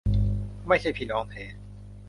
[0.67, 1.43] ไม่ใช่พี่น้องแท้